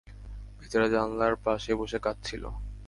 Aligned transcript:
বেচারা 0.57 0.87
জানালার 0.89 1.35
পাশে 1.45 1.71
বসে 1.75 1.97
কাদঁছিল। 1.99 2.43